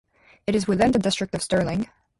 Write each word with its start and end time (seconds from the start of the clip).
It 0.47 0.55
is 0.55 0.67
within 0.67 0.93
the 0.93 0.97
district 0.97 1.35
of 1.35 1.43
Stirling. 1.43 1.87